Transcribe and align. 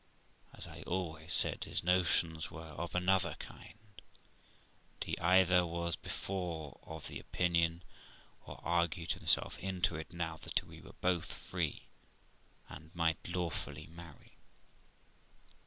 As 0.53 0.65
I 0.65 0.81
always 0.87 1.31
said, 1.31 1.65
his 1.65 1.83
notions 1.83 2.49
were 2.49 2.63
of 2.71 2.95
another 2.95 3.35
kind, 3.37 3.77
and 3.99 5.03
he 5.03 5.15
either 5.19 5.63
was 5.63 5.95
before 5.95 6.79
of 6.81 7.07
the 7.07 7.19
opinion, 7.19 7.83
or 8.47 8.59
argued 8.63 9.11
himself 9.11 9.59
into 9.59 9.95
it 9.97 10.11
now, 10.11 10.37
that 10.37 10.63
we 10.63 10.81
were 10.81 10.95
both 11.01 11.31
free 11.31 11.83
and 12.67 12.89
might 12.95 13.27
lawfully 13.27 13.85
marry. 13.91 14.39